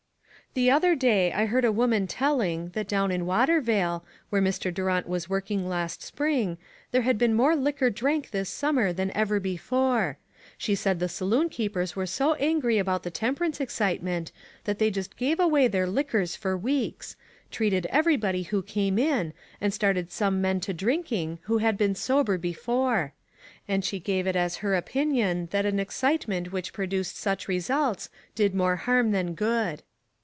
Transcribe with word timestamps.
"The 0.61 0.69
other 0.69 0.95
day 0.95 1.31
I 1.31 1.45
heard 1.45 1.63
a 1.63 1.71
woman 1.71 2.07
telling, 2.07 2.71
that 2.73 2.89
down 2.89 3.09
in 3.09 3.25
Watervale, 3.25 4.03
where 4.29 4.41
Mr. 4.41 4.73
Durant 4.73 5.07
was 5.07 5.29
working 5.29 5.69
last 5.69 6.01
spring, 6.03 6.57
there 6.91 7.03
had 7.03 7.17
been 7.17 7.33
more 7.33 7.55
liquor 7.55 7.89
drank 7.89 8.31
this 8.31 8.49
summer 8.49 8.91
than 8.91 9.15
ever 9.15 9.39
before; 9.39 10.17
she 10.57 10.75
said 10.75 10.99
the 10.99 11.07
saloon 11.07 11.47
keepers 11.47 11.95
were 11.95 12.05
so 12.05 12.33
angry 12.33 12.79
about 12.79 13.03
the 13.03 13.09
temperance 13.09 13.61
excitement, 13.61 14.33
that 14.65 14.77
they 14.77 14.91
just 14.91 15.15
gave 15.15 15.39
away 15.39 15.69
their 15.69 15.87
liquors 15.87 16.35
for 16.35 16.57
weeks, 16.57 17.15
treated 17.49 17.85
everybody 17.85 18.43
who 18.43 18.61
came 18.61 18.99
in, 18.99 19.31
and 19.61 19.73
started 19.73 20.11
some 20.11 20.33
young 20.35 20.41
men 20.41 20.59
to 20.59 20.73
drinking 20.73 21.39
who 21.43 21.59
had 21.59 21.77
been 21.77 21.95
sober 21.95 22.37
before. 22.37 23.13
And 23.69 23.85
she 23.85 24.01
gave 24.01 24.27
it 24.27 24.35
as 24.35 24.57
her 24.57 24.75
opinion 24.75 25.47
that 25.51 25.65
an 25.65 25.79
excitement 25.79 26.51
which 26.51 26.73
produced 26.73 27.15
such 27.15 27.47
results 27.47 28.09
did 28.35 28.53
more 28.53 28.75
harm 28.75 29.11
than 29.11 29.33
good." 29.33 29.83